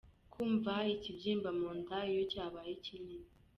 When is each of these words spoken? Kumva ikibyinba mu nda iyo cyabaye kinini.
Kumva 0.33 0.73
ikibyinba 0.95 1.49
mu 1.59 1.69
nda 1.79 1.99
iyo 2.11 2.23
cyabaye 2.31 2.73
kinini. 2.85 3.27